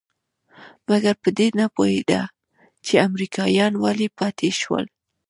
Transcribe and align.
مګر 0.89 1.13
په 1.23 1.29
دې 1.37 1.47
نه 1.59 1.65
پوهېده 1.75 2.21
چې 2.85 2.93
امريکايان 3.07 3.73
ولې 3.83 4.07
پاتې 4.19 4.49
شول. 4.59 4.85